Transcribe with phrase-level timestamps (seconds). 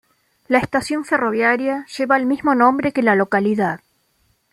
[0.47, 3.81] La estación ferroviaria lleva el mismo nombre que la localidad.